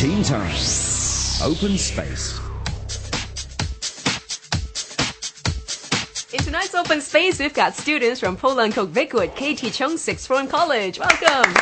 Teen 0.00 0.22
Time. 0.22 0.50
Open 1.42 1.76
Space. 1.76 2.40
In 6.32 6.38
tonight's 6.42 6.74
open 6.74 7.02
space, 7.02 7.38
we've 7.38 7.52
got 7.52 7.74
students 7.74 8.18
from 8.18 8.34
Po 8.34 8.56
Leung 8.56 8.72
Cookvikwood 8.72 9.34
KT 9.36 9.74
Chong 9.74 9.98
Sixth 9.98 10.26
Form 10.26 10.48
College. 10.48 10.98
Welcome! 10.98 11.54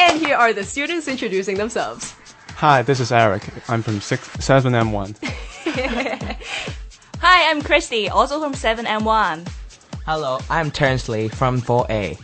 And 0.00 0.18
here 0.24 0.36
are 0.36 0.54
the 0.54 0.64
students 0.64 1.06
introducing 1.06 1.58
themselves. 1.58 2.14
Hi, 2.56 2.80
this 2.80 2.98
is 2.98 3.12
Eric. 3.12 3.42
I'm 3.68 3.82
from 3.82 4.00
six, 4.00 4.26
7M1. 4.38 5.18
Hi, 7.20 7.50
I'm 7.50 7.60
Christy, 7.60 8.08
also 8.08 8.40
from 8.40 8.54
7M1. 8.54 9.46
Hello, 10.06 10.38
I'm 10.48 10.70
Terence 10.70 11.10
Lee 11.10 11.28
from 11.28 11.60
4A. 11.60 12.18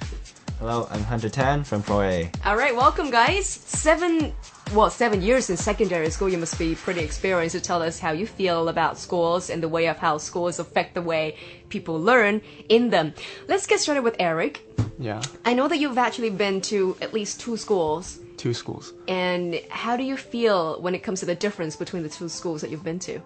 Hello, 0.58 0.88
I'm 0.90 1.02
Hunter 1.04 1.28
Tan 1.28 1.64
from 1.64 1.82
4A. 1.82 2.46
All 2.46 2.56
right, 2.56 2.74
welcome, 2.74 3.10
guys. 3.10 3.46
Seven, 3.46 4.32
well, 4.74 4.90
seven 4.90 5.22
years 5.22 5.48
in 5.48 5.56
secondary 5.56 6.10
school. 6.10 6.28
You 6.28 6.38
must 6.38 6.58
be 6.58 6.74
pretty 6.74 7.00
experienced 7.00 7.54
to 7.54 7.60
tell 7.60 7.82
us 7.82 7.98
how 7.98 8.12
you 8.12 8.26
feel 8.26 8.68
about 8.68 8.98
schools 8.98 9.48
and 9.50 9.62
the 9.62 9.68
way 9.68 9.86
of 9.86 9.98
how 9.98 10.18
schools 10.18 10.58
affect 10.58 10.94
the 10.94 11.02
way 11.02 11.36
people 11.68 12.00
learn 12.00 12.40
in 12.68 12.90
them. 12.90 13.14
Let's 13.48 13.66
get 13.66 13.80
started 13.80 14.02
with 14.02 14.16
Eric. 14.18 14.60
Yeah, 14.98 15.22
I 15.44 15.54
know 15.54 15.68
that 15.68 15.78
you've 15.78 15.98
actually 15.98 16.30
been 16.30 16.60
to 16.62 16.96
at 17.00 17.12
least 17.12 17.40
two 17.40 17.56
schools. 17.56 18.18
two 18.38 18.54
schools. 18.54 18.92
And 19.08 19.60
how 19.70 19.96
do 19.96 20.02
you 20.02 20.16
feel 20.16 20.80
when 20.80 20.94
it 20.94 21.02
comes 21.02 21.20
to 21.20 21.26
the 21.26 21.34
difference 21.34 21.76
between 21.76 22.02
the 22.02 22.08
two 22.08 22.28
schools 22.28 22.60
that 22.62 22.70
you've 22.70 22.84
been 22.84 22.98
to? 23.00 23.20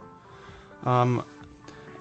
Um, 0.84 1.24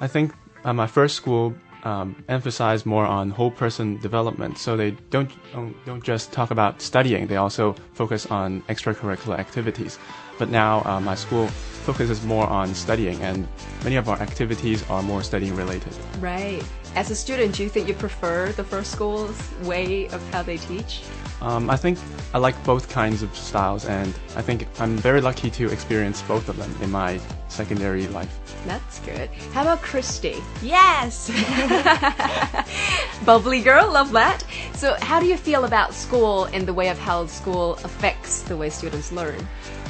I 0.01 0.07
think 0.07 0.33
uh, 0.63 0.73
my 0.73 0.87
first 0.87 1.15
school 1.15 1.53
um, 1.83 2.15
emphasized 2.27 2.85
more 2.85 3.05
on 3.05 3.29
whole 3.29 3.51
person 3.51 3.97
development. 3.97 4.57
So 4.57 4.75
they 4.75 4.91
don't, 5.09 5.31
don't 5.53 5.75
don't 5.85 6.03
just 6.03 6.31
talk 6.31 6.51
about 6.51 6.81
studying. 6.81 7.27
They 7.27 7.37
also 7.37 7.75
focus 7.93 8.25
on 8.27 8.61
extracurricular 8.63 9.37
activities. 9.37 9.99
But 10.37 10.49
now 10.49 10.83
uh, 10.85 10.99
my 10.99 11.15
school 11.15 11.49
focuses 11.93 12.23
more 12.23 12.45
on 12.45 12.75
studying, 12.75 13.19
and 13.23 13.47
many 13.83 13.95
of 13.95 14.07
our 14.07 14.19
activities 14.19 14.87
are 14.91 15.01
more 15.01 15.23
studying 15.23 15.55
related. 15.55 15.91
Right. 16.19 16.63
As 16.95 17.09
a 17.09 17.15
student, 17.15 17.55
do 17.55 17.63
you 17.63 17.69
think 17.69 17.87
you 17.87 17.95
prefer 17.95 18.51
the 18.51 18.63
first 18.63 18.91
school's 18.91 19.35
way 19.63 20.07
of 20.09 20.21
how 20.31 20.43
they 20.43 20.57
teach? 20.57 21.01
Um, 21.41 21.67
I 21.67 21.77
think 21.77 21.97
I 22.31 22.37
like 22.37 22.55
both 22.63 22.89
kinds 22.89 23.23
of 23.23 23.35
styles, 23.35 23.85
and 23.85 24.13
I 24.35 24.43
think 24.43 24.67
I'm 24.79 24.97
very 24.97 25.19
lucky 25.19 25.49
to 25.49 25.71
experience 25.71 26.21
both 26.21 26.47
of 26.47 26.57
them 26.57 26.71
in 26.83 26.91
my 26.91 27.19
secondary 27.47 28.05
life. 28.09 28.39
That's 28.67 28.99
good. 28.99 29.31
How 29.53 29.63
about 29.63 29.81
Christy? 29.81 30.35
Yes! 30.61 31.31
Bubbly 33.25 33.61
girl, 33.61 33.91
love 33.91 34.11
that. 34.11 34.43
So, 34.73 34.95
how 35.01 35.19
do 35.19 35.25
you 35.25 35.37
feel 35.37 35.65
about 35.65 35.95
school 35.95 36.45
and 36.53 36.67
the 36.67 36.73
way 36.73 36.89
of 36.89 36.99
how 36.99 37.25
school 37.25 37.73
affects 37.83 38.43
the 38.43 38.55
way 38.55 38.69
students 38.69 39.11
learn? 39.11 39.47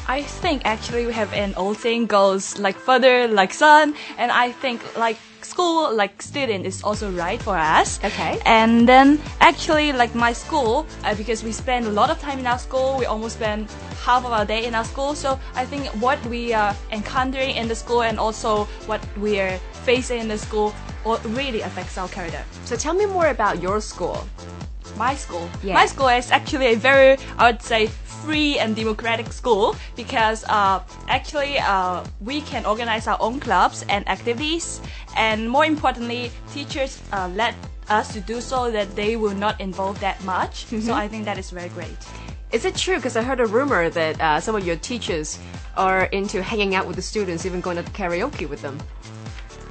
I 0.09 0.23
think 0.23 0.63
actually 0.65 1.05
we 1.05 1.13
have 1.13 1.31
an 1.33 1.53
old 1.53 1.77
saying 1.77 2.07
goes 2.07 2.57
like 2.57 2.75
father, 2.75 3.27
like 3.27 3.53
son, 3.53 3.93
and 4.17 4.31
I 4.31 4.51
think 4.51 4.81
like 4.97 5.17
school, 5.43 5.93
like 5.93 6.19
student 6.23 6.65
is 6.65 6.81
also 6.81 7.11
right 7.11 7.39
for 7.39 7.55
us. 7.55 8.03
Okay. 8.03 8.41
And 8.43 8.89
then 8.89 9.21
actually 9.39 9.93
like 9.93 10.15
my 10.15 10.33
school, 10.33 10.87
uh, 11.03 11.13
because 11.13 11.43
we 11.43 11.51
spend 11.51 11.85
a 11.85 11.91
lot 11.91 12.09
of 12.09 12.17
time 12.17 12.39
in 12.39 12.47
our 12.47 12.57
school, 12.57 12.97
we 12.97 13.05
almost 13.05 13.35
spend 13.35 13.69
half 14.01 14.25
of 14.25 14.31
our 14.31 14.45
day 14.45 14.65
in 14.65 14.73
our 14.73 14.83
school. 14.83 15.13
So 15.13 15.39
I 15.53 15.63
think 15.63 15.85
what 16.01 16.17
we 16.25 16.53
are 16.53 16.75
encountering 16.91 17.55
in 17.55 17.67
the 17.67 17.75
school 17.75 18.01
and 18.01 18.17
also 18.17 18.65
what 18.87 19.05
we 19.15 19.39
are 19.39 19.59
facing 19.85 20.21
in 20.21 20.27
the 20.27 20.39
school 20.39 20.73
all 21.05 21.19
really 21.37 21.61
affects 21.61 21.99
our 21.99 22.07
character. 22.07 22.43
So, 22.65 22.75
tell 22.75 22.95
me 22.95 23.05
more 23.05 23.27
about 23.27 23.61
your 23.61 23.79
school. 23.79 24.27
my 24.97 25.15
school. 25.15 25.49
Yeah. 25.63 25.75
My 25.75 25.85
school 25.85 26.09
is 26.09 26.31
actually 26.31 26.67
a 26.67 26.75
very, 26.75 27.17
I 27.37 27.51
would 27.51 27.61
say, 27.61 27.89
free 28.23 28.59
and 28.59 28.75
democratic 28.75 29.31
school 29.33 29.75
because 29.95 30.43
uh, 30.49 30.79
actually 31.07 31.59
uh, 31.59 32.03
we 32.21 32.41
can 32.41 32.65
organize 32.65 33.07
our 33.07 33.17
own 33.19 33.39
clubs 33.39 33.85
and 33.89 34.07
activities, 34.09 34.81
and 35.15 35.49
more 35.49 35.65
importantly, 35.65 36.31
teachers 36.53 37.01
uh, 37.11 37.29
let 37.35 37.55
us 37.89 38.13
to 38.13 38.21
do 38.21 38.39
so 38.41 38.71
that 38.71 38.95
they 38.95 39.15
will 39.15 39.35
not 39.35 39.59
involve 39.59 39.99
that 39.99 40.21
much. 40.23 40.65
So 40.89 40.93
I 40.93 41.07
think 41.07 41.25
that 41.25 41.37
is 41.37 41.49
very 41.51 41.69
great. 41.69 41.97
Is 42.51 42.65
it 42.65 42.75
true? 42.75 42.95
Because 42.95 43.15
I 43.15 43.21
heard 43.21 43.39
a 43.39 43.45
rumor 43.45 43.89
that 43.89 44.19
uh, 44.19 44.39
some 44.39 44.55
of 44.55 44.65
your 44.65 44.75
teachers 44.77 45.37
are 45.77 46.05
into 46.05 46.41
hanging 46.41 46.73
out 46.73 46.87
with 46.87 46.95
the 46.95 47.01
students, 47.01 47.45
even 47.45 47.61
going 47.61 47.77
to 47.77 47.83
karaoke 47.91 48.49
with 48.49 48.61
them. 48.61 48.79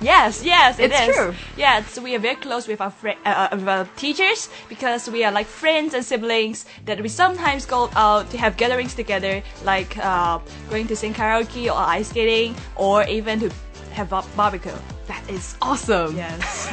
Yes, 0.00 0.44
yes, 0.44 0.78
it 0.78 0.92
It's 0.92 1.00
is. 1.08 1.16
true. 1.16 1.34
Yeah, 1.56 1.82
so 1.84 2.00
we 2.02 2.14
are 2.14 2.20
very 2.20 2.36
close 2.36 2.68
with 2.68 2.80
our 2.80 2.90
fri- 2.90 3.18
uh, 3.26 3.48
uh, 3.50 3.56
with 3.56 3.68
our 3.68 3.84
teachers 3.96 4.48
because 4.68 5.10
we 5.10 5.24
are 5.24 5.32
like 5.32 5.46
friends 5.46 5.92
and 5.94 6.04
siblings. 6.04 6.66
That 6.84 7.00
we 7.00 7.08
sometimes 7.08 7.66
go 7.66 7.90
out 7.96 8.30
to 8.30 8.38
have 8.38 8.56
gatherings 8.56 8.94
together, 8.94 9.42
like 9.64 9.98
uh, 9.98 10.38
going 10.70 10.86
to 10.86 10.94
sing 10.94 11.14
karaoke 11.14 11.66
or 11.66 11.74
ice 11.78 12.10
skating, 12.10 12.54
or 12.76 13.02
even 13.08 13.40
to 13.40 13.50
have 13.92 14.12
a 14.12 14.22
barbecue. 14.36 14.70
That 15.08 15.24
is 15.28 15.56
awesome. 15.62 16.14
Yes. 16.16 16.68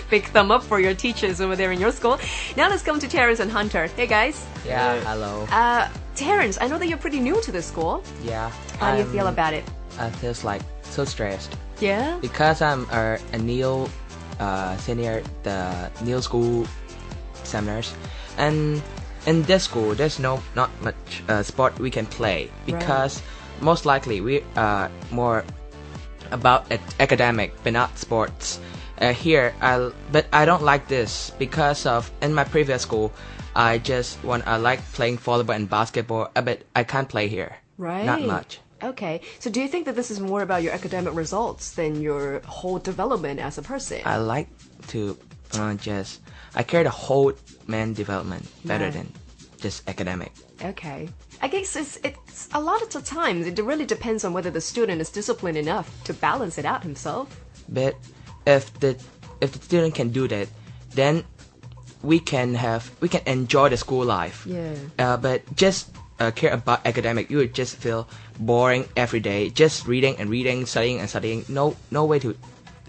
Big 0.10 0.24
thumb 0.32 0.50
up 0.50 0.62
for 0.64 0.80
your 0.80 0.94
teachers 0.94 1.40
over 1.40 1.54
there 1.54 1.70
in 1.70 1.78
your 1.78 1.92
school. 1.92 2.18
Now 2.56 2.68
let's 2.68 2.82
come 2.82 2.98
to 2.98 3.06
Terrence 3.06 3.38
and 3.38 3.50
Hunter. 3.50 3.86
Hey 3.94 4.06
guys. 4.08 4.44
Yeah, 4.66 4.98
hello. 5.04 5.46
Uh, 5.52 5.86
Terrence, 6.16 6.58
I 6.60 6.66
know 6.66 6.78
that 6.78 6.88
you're 6.88 6.98
pretty 6.98 7.20
new 7.20 7.40
to 7.42 7.52
the 7.52 7.62
school. 7.62 8.02
Yeah. 8.24 8.50
How 8.80 8.90
do 8.92 8.98
you 8.98 9.04
I'm- 9.04 9.12
feel 9.12 9.26
about 9.28 9.54
it? 9.54 9.62
I 9.98 10.10
feels 10.10 10.42
like 10.44 10.60
so 10.96 11.04
stressed 11.04 11.52
Yeah. 11.80 12.16
because 12.20 12.64
I'm 12.64 12.88
a, 12.90 13.20
a 13.32 13.38
new 13.38 13.88
uh, 14.40 14.76
senior 14.80 15.22
the 15.44 15.90
new 16.02 16.20
school 16.20 16.66
seminars, 17.44 17.92
and 18.36 18.82
in 19.26 19.42
this 19.44 19.64
school 19.64 19.94
there's 19.94 20.18
no 20.18 20.40
not 20.56 20.70
much 20.82 21.22
uh, 21.28 21.42
sport 21.42 21.78
we 21.78 21.90
can 21.90 22.06
play 22.06 22.48
because 22.64 23.22
most 23.60 23.84
likely 23.86 24.20
we 24.20 24.42
are 24.56 24.90
more 25.10 25.44
about 26.32 26.66
ac- 26.72 26.82
academic 27.00 27.52
but 27.62 27.72
not 27.72 27.96
sports. 27.98 28.60
Uh, 28.98 29.12
here, 29.12 29.52
I 29.60 29.92
but 30.12 30.24
I 30.32 30.44
don't 30.48 30.64
like 30.64 30.88
this 30.88 31.30
because 31.38 31.84
of 31.84 32.10
in 32.24 32.32
my 32.32 32.44
previous 32.44 32.80
school, 32.82 33.12
I 33.54 33.76
just 33.76 34.16
want 34.24 34.48
I 34.48 34.56
like 34.56 34.80
playing 34.96 35.18
volleyball 35.20 35.54
and 35.56 35.68
basketball, 35.68 36.30
uh, 36.34 36.40
but 36.40 36.64
I 36.74 36.84
can't 36.84 37.08
play 37.08 37.28
here. 37.28 37.56
Right. 37.76 38.04
Not 38.08 38.22
much. 38.24 38.60
Okay. 38.82 39.20
So 39.40 39.50
do 39.50 39.60
you 39.60 39.68
think 39.68 39.86
that 39.86 39.96
this 39.96 40.10
is 40.10 40.20
more 40.20 40.42
about 40.42 40.62
your 40.62 40.72
academic 40.72 41.14
results 41.14 41.72
than 41.72 42.00
your 42.00 42.40
whole 42.46 42.78
development 42.78 43.40
as 43.40 43.58
a 43.58 43.62
person? 43.62 44.00
I 44.04 44.16
like 44.18 44.48
to 44.88 45.16
uh, 45.54 45.74
just 45.74 46.20
I 46.54 46.62
care 46.62 46.82
the 46.84 46.90
whole 46.90 47.32
man 47.66 47.94
development 47.94 48.44
better 48.64 48.84
Yeah. 48.86 48.90
than 48.90 49.12
just 49.58 49.88
academic. 49.88 50.32
Okay. 50.62 51.08
I 51.40 51.48
guess 51.48 51.76
it's 51.76 51.96
it's 52.04 52.48
a 52.52 52.60
lot 52.60 52.82
of 52.82 52.90
the 52.92 53.00
times 53.02 53.46
it 53.46 53.58
really 53.64 53.86
depends 53.86 54.24
on 54.24 54.32
whether 54.32 54.50
the 54.50 54.60
student 54.60 55.00
is 55.00 55.10
disciplined 55.10 55.56
enough 55.58 55.88
to 56.04 56.12
balance 56.14 56.58
it 56.58 56.64
out 56.64 56.82
himself. 56.82 57.28
But 57.68 57.94
if 58.46 58.72
the 58.80 58.96
if 59.40 59.52
the 59.52 59.60
student 59.64 59.94
can 59.94 60.10
do 60.10 60.28
that, 60.28 60.48
then 60.94 61.24
we 62.02 62.20
can 62.20 62.54
have 62.54 62.90
we 63.00 63.08
can 63.08 63.22
enjoy 63.26 63.68
the 63.70 63.76
school 63.76 64.04
life. 64.04 64.44
Yeah. 64.46 64.74
Uh, 64.98 65.16
but 65.16 65.42
just 65.56 65.90
uh, 66.18 66.30
care 66.30 66.52
about 66.52 66.84
academic, 66.86 67.30
you 67.30 67.38
would 67.38 67.54
just 67.54 67.76
feel 67.76 68.08
boring 68.38 68.86
every 68.96 69.20
day. 69.20 69.50
Just 69.50 69.86
reading 69.86 70.16
and 70.18 70.30
reading, 70.30 70.66
studying 70.66 70.98
and 71.00 71.08
studying. 71.08 71.44
No 71.48 71.76
no 71.90 72.04
way 72.04 72.18
to 72.20 72.36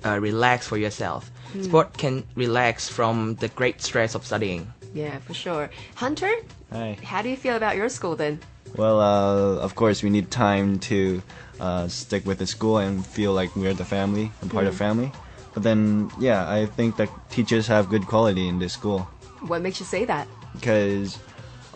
uh, 0.05 0.19
relax 0.19 0.67
for 0.67 0.77
yourself. 0.77 1.29
Sport 1.61 1.97
can 1.97 2.23
relax 2.35 2.89
from 2.89 3.35
the 3.35 3.47
great 3.47 3.81
stress 3.81 4.13
of 4.15 4.25
studying. 4.25 4.71
Yeah, 4.93 5.17
for 5.19 5.33
sure. 5.33 5.69
Hunter, 5.95 6.29
Hi. 6.71 6.97
how 7.03 7.21
do 7.21 7.29
you 7.29 7.37
feel 7.37 7.55
about 7.55 7.75
your 7.77 7.89
school 7.89 8.15
then? 8.15 8.39
Well, 8.75 8.99
uh, 8.99 9.57
of 9.63 9.73
course, 9.75 10.03
we 10.03 10.09
need 10.09 10.29
time 10.29 10.77
to 10.91 11.21
uh, 11.59 11.87
stick 11.87 12.25
with 12.25 12.39
the 12.39 12.45
school 12.47 12.77
and 12.77 13.05
feel 13.05 13.31
like 13.33 13.55
we're 13.55 13.73
the 13.73 13.85
family 13.85 14.31
and 14.41 14.51
part 14.51 14.67
of 14.67 14.75
family. 14.75 15.11
But 15.53 15.63
then, 15.63 16.11
yeah, 16.19 16.47
I 16.51 16.67
think 16.67 16.97
that 16.97 17.09
teachers 17.31 17.65
have 17.67 17.89
good 17.89 18.05
quality 18.05 18.47
in 18.47 18.59
this 18.59 18.73
school 18.73 19.07
What 19.47 19.61
makes 19.61 19.79
you 19.79 19.85
say 19.85 20.05
that? 20.05 20.27
because 20.53 21.17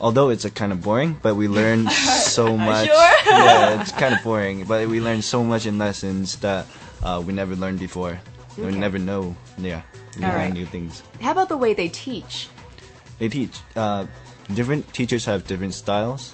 although 0.02 0.30
it's 0.34 0.44
a 0.46 0.50
kind 0.52 0.74
of 0.74 0.82
boring, 0.82 1.16
but 1.22 1.36
we 1.38 1.48
learn 1.48 1.88
so 2.34 2.58
much. 2.58 2.88
sure? 2.90 2.96
yeah, 3.32 3.80
it's 3.82 3.92
kind 4.02 4.16
of 4.18 4.24
boring, 4.26 4.66
but 4.66 4.90
we 4.90 5.00
learn 5.00 5.22
so 5.22 5.44
much 5.46 5.66
in 5.70 5.78
lessons 5.78 6.36
that 6.42 6.66
uh, 7.06 7.22
we 7.26 7.32
never 7.32 7.56
learned 7.56 7.80
before. 7.80 8.20
We 8.58 8.74
never 8.76 9.00
know. 9.00 9.36
Yeah, 9.58 9.82
we 10.18 10.26
All 10.26 10.30
learn 10.34 10.38
right. 10.50 10.54
new 10.54 10.66
things. 10.66 11.04
How 11.22 11.32
about 11.32 11.48
the 11.48 11.56
way 11.58 11.74
they 11.74 11.88
teach? 11.88 12.50
they 13.22 13.30
teach. 13.30 13.62
Uh, 13.78 14.08
different 14.58 14.92
teachers 14.92 15.24
have 15.30 15.46
different 15.48 15.74
styles, 15.78 16.34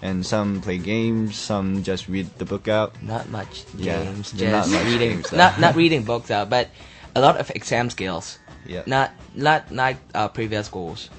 and 0.00 0.24
some 0.24 0.62
play 0.62 0.78
games, 0.78 1.34
some 1.36 1.82
just 1.82 2.08
read 2.08 2.30
the 2.38 2.46
book 2.46 2.68
out. 2.70 2.94
Not 3.02 3.28
much 3.28 3.66
Yeah, 3.76 4.04
games, 4.06 4.32
they're 4.32 4.52
not 4.54 4.64
just 4.64 4.72
much 4.72 4.86
reading. 4.86 5.10
games, 5.20 5.32
not 5.34 5.58
not 5.60 5.74
reading 5.74 6.02
books 6.06 6.30
out, 6.30 6.48
but 6.48 6.70
a 7.14 7.20
lot 7.20 7.36
of 7.36 7.50
exam 7.52 7.90
skills. 7.90 8.38
Yeah. 8.64 8.82
Not 8.86 9.10
not 9.34 9.68
like 9.74 9.98
uh, 10.14 10.28
previous 10.30 10.66
schools. 10.70 11.10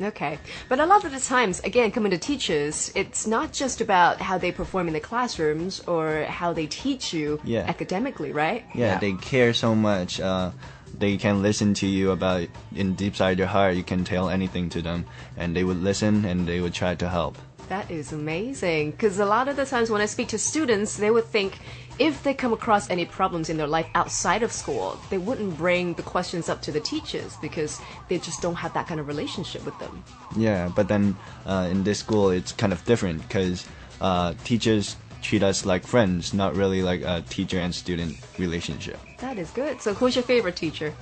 Okay. 0.00 0.38
But 0.68 0.78
a 0.80 0.86
lot 0.86 1.04
of 1.04 1.12
the 1.12 1.20
times, 1.20 1.60
again, 1.60 1.90
coming 1.90 2.10
to 2.12 2.18
teachers, 2.18 2.92
it's 2.94 3.26
not 3.26 3.52
just 3.52 3.80
about 3.80 4.20
how 4.20 4.38
they 4.38 4.52
perform 4.52 4.86
in 4.86 4.94
the 4.94 5.00
classrooms 5.00 5.80
or 5.88 6.24
how 6.24 6.52
they 6.52 6.66
teach 6.66 7.12
you 7.12 7.40
Yeah. 7.44 7.64
academically, 7.66 8.32
right? 8.32 8.64
Yeah, 8.74 8.92
Yeah. 8.94 8.98
they 8.98 9.12
care 9.14 9.52
so 9.52 9.74
much. 9.74 10.20
Uh, 10.20 10.50
they 10.96 11.16
can 11.16 11.42
listen 11.42 11.74
to 11.74 11.86
you 11.86 12.10
about 12.12 12.46
in 12.74 12.94
deep 12.94 13.14
side 13.16 13.38
your 13.38 13.48
heart. 13.48 13.74
You 13.74 13.82
can 13.82 14.04
tell 14.04 14.28
anything 14.28 14.68
to 14.70 14.82
them, 14.82 15.04
and 15.36 15.54
they 15.54 15.64
would 15.64 15.82
listen 15.82 16.24
and 16.24 16.46
they 16.46 16.60
would 16.60 16.74
try 16.74 16.94
to 16.94 17.08
help. 17.08 17.36
That 17.68 17.90
is 17.90 18.12
amazing. 18.12 18.92
Because 18.92 19.18
a 19.18 19.26
lot 19.26 19.48
of 19.48 19.56
the 19.56 19.66
times 19.66 19.90
when 19.90 20.00
I 20.00 20.06
speak 20.06 20.28
to 20.28 20.38
students, 20.38 20.96
they 20.96 21.10
would 21.10 21.26
think 21.26 21.58
if 21.98 22.22
they 22.22 22.32
come 22.32 22.52
across 22.52 22.88
any 22.90 23.04
problems 23.04 23.50
in 23.50 23.56
their 23.56 23.66
life 23.66 23.86
outside 23.94 24.42
of 24.42 24.52
school, 24.52 24.98
they 25.10 25.18
wouldn't 25.18 25.56
bring 25.56 25.94
the 25.94 26.02
questions 26.02 26.48
up 26.48 26.62
to 26.62 26.72
the 26.72 26.80
teachers 26.80 27.36
because 27.42 27.80
they 28.08 28.18
just 28.18 28.40
don't 28.40 28.54
have 28.54 28.72
that 28.74 28.86
kind 28.86 29.00
of 29.00 29.08
relationship 29.08 29.64
with 29.64 29.78
them. 29.78 30.02
Yeah, 30.36 30.70
but 30.74 30.88
then 30.88 31.16
uh, 31.44 31.68
in 31.70 31.84
this 31.84 31.98
school, 31.98 32.30
it's 32.30 32.52
kind 32.52 32.72
of 32.72 32.84
different 32.84 33.20
because 33.28 33.66
uh, 34.00 34.34
teachers 34.44 34.96
treat 35.20 35.42
us 35.42 35.66
like 35.66 35.84
friends, 35.84 36.32
not 36.32 36.54
really 36.54 36.82
like 36.82 37.02
a 37.02 37.22
teacher 37.28 37.58
and 37.58 37.74
student 37.74 38.16
relationship. 38.38 38.98
That 39.18 39.36
is 39.36 39.50
good. 39.50 39.82
So, 39.82 39.92
who's 39.92 40.14
your 40.14 40.22
favorite 40.22 40.56
teacher? 40.56 40.94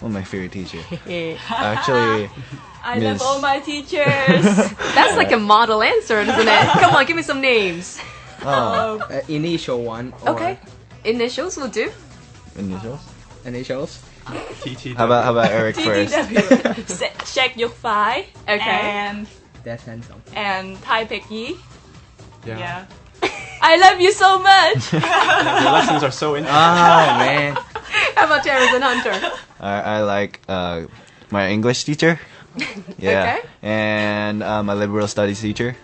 One 0.00 0.10
of 0.10 0.14
my 0.14 0.24
favorite 0.24 0.52
teacher. 0.52 0.78
Actually, 1.50 2.30
I 2.82 2.98
Miss- 2.98 3.20
love 3.20 3.22
all 3.22 3.40
my 3.40 3.58
teachers. 3.60 4.06
That's 4.96 5.16
like 5.16 5.30
a 5.32 5.38
model 5.38 5.82
answer, 5.82 6.20
isn't 6.20 6.34
it? 6.48 6.68
Come 6.80 6.94
on, 6.94 7.04
give 7.06 7.16
me 7.16 7.22
some 7.22 7.40
names. 7.40 8.00
Uh, 8.42 8.98
initial 9.28 9.82
one. 9.84 10.12
or 10.22 10.30
Okay. 10.30 10.58
Initials 11.04 11.56
will 11.58 11.68
do. 11.68 11.92
initials. 12.56 13.00
Initials. 13.44 14.02
TT. 14.62 14.96
How 14.96 15.06
about 15.06 15.24
how 15.24 15.32
about 15.32 15.50
Eric 15.50 15.76
first? 15.76 16.14
TTW. 16.14 16.88
Se- 16.88 17.12
Shek 17.26 17.56
Yuk 17.56 17.72
Fai. 17.74 18.26
Okay. 18.48 18.60
And 18.60 19.26
That's 19.64 19.84
handsome. 19.84 20.22
and 20.34 20.80
Tai 20.82 21.04
Pek 21.06 21.30
Yi. 21.30 21.56
Yeah. 22.46 22.58
Yeah. 22.58 22.84
I 23.62 23.76
love 23.76 24.00
you 24.00 24.12
so 24.12 24.38
much. 24.38 24.92
Your 24.92 25.72
lessons 25.72 26.02
are 26.02 26.10
so 26.10 26.36
interesting. 26.36 26.56
Oh 26.56 27.18
man. 27.18 27.56
How 28.16 28.24
about 28.26 28.42
Terrence 28.44 28.72
and 28.72 28.84
Hunter? 28.84 29.36
I, 29.60 29.80
I 29.80 30.02
like 30.02 30.40
uh, 30.48 30.86
my 31.30 31.48
English 31.50 31.84
teacher. 31.84 32.18
Yeah. 32.98 33.38
Okay. 33.38 33.48
And 33.62 34.42
uh, 34.42 34.62
my 34.62 34.74
liberal 34.74 35.06
studies 35.06 35.40
teacher. 35.40 35.76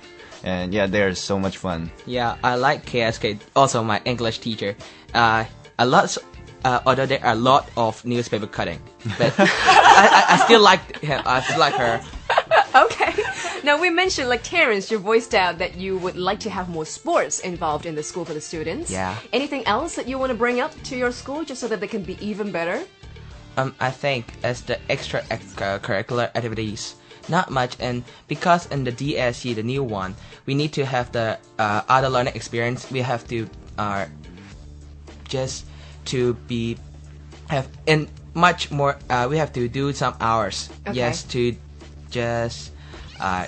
And 0.42 0.74
yeah, 0.74 0.86
they're 0.86 1.14
so 1.14 1.38
much 1.38 1.56
fun. 1.58 1.90
Yeah, 2.06 2.36
I 2.42 2.56
like 2.56 2.84
KSK. 2.84 3.38
Also, 3.54 3.82
my 3.82 4.00
English 4.04 4.40
teacher. 4.40 4.74
Uh, 5.14 5.44
a 5.78 5.86
lot. 5.86 6.16
Uh, 6.64 6.80
although 6.84 7.06
there 7.06 7.22
are 7.24 7.32
a 7.32 7.38
lot 7.38 7.70
of 7.76 8.04
newspaper 8.04 8.46
cutting, 8.48 8.80
but 9.18 9.32
I, 9.38 9.44
I, 9.46 10.24
I 10.34 10.36
still 10.44 10.60
like 10.60 10.98
him. 10.98 11.22
I 11.24 11.40
still 11.42 11.60
like 11.60 11.74
her. 11.74 12.02
Okay. 12.76 13.14
Now 13.64 13.80
we 13.80 13.88
mentioned, 13.88 14.28
like 14.28 14.42
Terrence, 14.42 14.90
you 14.90 14.98
voiced 14.98 15.34
out 15.34 15.56
that 15.58 15.76
you 15.76 15.96
would 15.96 16.16
like 16.16 16.38
to 16.40 16.50
have 16.50 16.68
more 16.68 16.84
sports 16.84 17.40
involved 17.40 17.86
in 17.86 17.94
the 17.94 18.02
school 18.02 18.24
for 18.26 18.34
the 18.34 18.40
students. 18.40 18.90
Yeah. 18.90 19.16
Anything 19.32 19.66
else 19.66 19.94
that 19.94 20.06
you 20.06 20.18
want 20.18 20.28
to 20.30 20.36
bring 20.36 20.60
up 20.60 20.72
to 20.84 20.96
your 20.96 21.10
school 21.10 21.42
just 21.42 21.58
so 21.62 21.68
that 21.68 21.80
they 21.80 21.88
can 21.88 22.02
be 22.02 22.18
even 22.20 22.52
better? 22.52 22.84
Um, 23.56 23.74
I 23.80 23.90
think 23.90 24.26
as 24.42 24.62
the 24.62 24.78
extra 24.90 25.20
uh, 25.30 25.78
curricular 25.80 26.28
activities, 26.34 26.94
not 27.28 27.50
much, 27.50 27.76
and 27.80 28.04
because 28.28 28.66
in 28.66 28.84
the 28.84 28.92
DSE, 28.92 29.54
the 29.54 29.62
new 29.62 29.82
one, 29.82 30.14
we 30.44 30.54
need 30.54 30.72
to 30.74 30.84
have 30.84 31.10
the 31.12 31.38
uh, 31.58 31.82
other 31.88 32.08
learning 32.08 32.36
experience. 32.36 32.90
We 32.90 33.00
have 33.00 33.26
to 33.28 33.48
uh, 33.78 34.06
just 35.28 35.64
to 36.06 36.34
be 36.46 36.76
have 37.48 37.66
in 37.86 38.08
much 38.34 38.70
more. 38.70 38.98
Uh, 39.08 39.26
we 39.28 39.38
have 39.38 39.52
to 39.54 39.68
do 39.68 39.92
some 39.92 40.14
hours. 40.20 40.68
Okay. 40.86 40.98
Yes, 40.98 41.24
to 41.32 41.56
just 42.10 42.72
uh, 43.20 43.46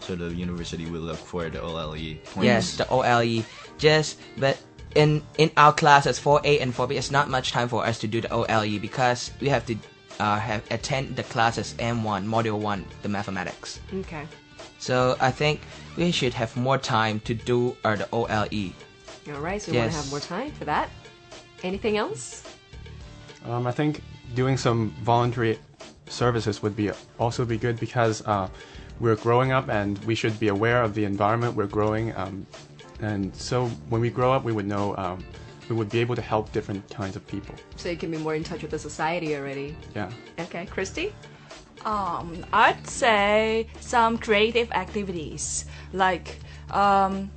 So 0.00 0.16
the 0.16 0.32
university 0.34 0.86
will 0.90 1.02
look 1.04 1.18
for 1.20 1.48
the 1.50 1.60
OLE 1.60 1.94
points. 1.94 2.42
yes 2.42 2.76
the 2.76 2.88
OLE. 2.88 3.44
Just 3.78 4.18
but 4.36 4.56
in 4.94 5.22
in 5.38 5.50
our 5.56 5.72
classes 5.72 6.18
4A 6.18 6.60
and 6.60 6.74
4B, 6.74 6.96
it's 6.96 7.10
not 7.10 7.28
much 7.28 7.52
time 7.52 7.68
for 7.68 7.84
us 7.86 7.98
to 8.00 8.08
do 8.08 8.20
the 8.20 8.32
OLE 8.32 8.78
because 8.78 9.30
we 9.40 9.48
have 9.48 9.64
to 9.66 9.76
uh, 10.18 10.38
have 10.38 10.62
attend 10.70 11.16
the 11.16 11.22
classes 11.24 11.74
M1 11.78 12.26
Module 12.26 12.58
1 12.58 12.84
the 13.02 13.08
mathematics. 13.08 13.80
Okay. 13.94 14.26
So 14.78 15.16
I 15.20 15.30
think 15.30 15.60
we 15.96 16.10
should 16.10 16.34
have 16.34 16.56
more 16.56 16.78
time 16.78 17.20
to 17.20 17.34
do 17.34 17.76
uh, 17.84 17.96
the 17.96 18.08
OLE. 18.12 18.72
All 19.34 19.40
right. 19.40 19.60
So 19.60 19.72
you 19.72 19.78
want 19.78 19.92
to 19.92 19.96
have 19.96 20.10
more 20.10 20.20
time 20.20 20.50
for 20.52 20.64
that. 20.64 20.90
Anything 21.62 21.96
else? 21.96 22.44
Um, 23.44 23.66
I 23.66 23.72
think 23.72 24.02
doing 24.34 24.56
some 24.56 24.90
voluntary 25.02 25.58
services 26.08 26.62
would 26.62 26.74
be 26.74 26.90
also 27.18 27.44
be 27.44 27.56
good 27.56 27.78
because 27.78 28.26
uh, 28.26 28.48
we're 28.98 29.16
growing 29.16 29.52
up 29.52 29.68
and 29.68 29.98
we 30.04 30.14
should 30.14 30.38
be 30.40 30.48
aware 30.48 30.82
of 30.82 30.94
the 30.94 31.04
environment 31.04 31.54
we're 31.54 31.66
growing. 31.66 32.14
Um, 32.16 32.46
and 33.02 33.34
so 33.34 33.66
when 33.88 34.00
we 34.00 34.10
grow 34.10 34.32
up, 34.32 34.44
we 34.44 34.52
would 34.52 34.66
know 34.66 34.96
um, 34.96 35.24
we 35.68 35.76
would 35.76 35.88
be 35.88 36.00
able 36.00 36.16
to 36.16 36.22
help 36.22 36.52
different 36.52 36.88
kinds 36.90 37.16
of 37.16 37.26
people. 37.26 37.54
So 37.76 37.88
you 37.88 37.96
can 37.96 38.10
be 38.10 38.18
more 38.18 38.34
in 38.34 38.44
touch 38.44 38.62
with 38.62 38.70
the 38.70 38.78
society 38.78 39.36
already. 39.36 39.76
Yeah. 39.94 40.10
Okay, 40.38 40.66
Christy. 40.66 41.12
Um, 41.84 42.44
I'd 42.52 42.86
say 42.86 43.66
some 43.80 44.18
creative 44.18 44.70
activities 44.72 45.64
like 45.94 46.36
um, 46.70 47.30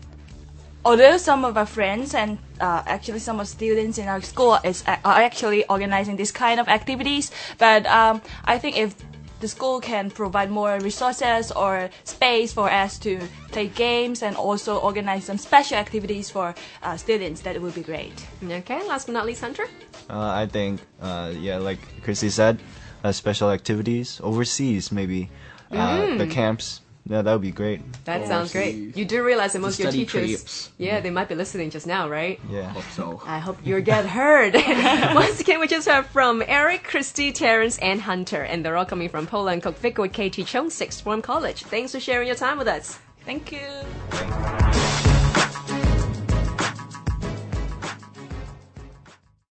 although 0.85 1.17
some 1.17 1.45
of 1.45 1.57
our 1.57 1.65
friends 1.65 2.13
and 2.13 2.37
uh, 2.59 2.83
actually 2.85 3.19
some 3.19 3.39
of 3.39 3.47
students 3.47 3.97
in 3.97 4.07
our 4.07 4.21
school 4.21 4.59
is 4.63 4.83
are 4.87 5.21
actually 5.21 5.65
organizing 5.67 6.17
this 6.17 6.31
kind 6.31 6.59
of 6.59 6.67
activities, 6.67 7.31
but 7.57 7.85
um, 7.85 8.21
I 8.45 8.57
think 8.57 8.77
if 8.77 8.95
the 9.43 9.49
school 9.49 9.81
can 9.81 10.09
provide 10.09 10.49
more 10.49 10.79
resources 10.79 11.51
or 11.51 11.89
space 12.05 12.53
for 12.53 12.71
us 12.71 12.97
to 12.97 13.19
play 13.51 13.67
games 13.67 14.23
and 14.23 14.37
also 14.37 14.79
organize 14.79 15.25
some 15.25 15.37
special 15.37 15.75
activities 15.75 16.29
for 16.29 16.55
uh, 16.81 16.95
students, 16.95 17.41
that 17.41 17.61
would 17.61 17.75
be 17.75 17.83
great. 17.83 18.15
Okay. 18.41 18.81
Last 18.87 19.07
but 19.07 19.11
not 19.11 19.25
least, 19.25 19.41
Hunter. 19.41 19.67
Uh, 20.09 20.43
I 20.43 20.47
think, 20.47 20.79
uh, 21.01 21.33
yeah, 21.35 21.57
like 21.57 21.79
Chrissy 22.03 22.29
said, 22.29 22.63
uh, 23.03 23.11
special 23.11 23.51
activities 23.51 24.21
overseas, 24.23 24.93
maybe 24.93 25.29
uh, 25.71 26.15
the 26.15 26.27
camps. 26.27 26.79
Yeah, 27.05 27.21
that 27.21 27.33
would 27.33 27.41
be 27.41 27.51
great. 27.51 27.81
That 28.05 28.21
oh, 28.21 28.27
sounds 28.27 28.51
great. 28.53 28.95
You 28.95 29.03
do 29.03 29.23
realize 29.23 29.53
that 29.53 29.59
most 29.59 29.77
of 29.79 29.83
your 29.83 29.91
teachers, 29.91 30.29
trips. 30.29 30.71
yeah, 30.77 31.01
they 31.01 31.09
might 31.09 31.27
be 31.27 31.35
listening 31.35 31.69
just 31.69 31.85
now, 31.85 32.07
right? 32.07 32.39
Yeah. 32.49 32.69
Hope 32.69 32.83
so 32.91 33.21
I 33.25 33.39
hope 33.39 33.57
you 33.65 33.79
get 33.81 34.05
heard. 34.05 34.53
Once 35.15 35.41
again, 35.41 35.59
we 35.59 35.67
just 35.67 35.87
heard 35.87 36.05
from 36.05 36.41
Eric, 36.47 36.85
Christy, 36.85 37.33
Terrence, 37.33 37.77
and 37.79 37.99
Hunter, 37.99 38.43
and 38.43 38.63
they're 38.63 38.77
all 38.77 38.85
coming 38.85 39.09
from 39.09 39.27
Po 39.27 39.43
Leung, 39.43 39.61
Kokviko 39.61 40.07
KT 40.07 40.47
Chong 40.47 40.69
Sixth 40.69 41.01
Form 41.01 41.21
College. 41.21 41.63
Thanks 41.63 41.91
for 41.91 41.99
sharing 41.99 42.27
your 42.27 42.37
time 42.37 42.57
with 42.57 42.69
us. 42.69 42.99
Thank 43.25 43.51
you. 43.51 44.62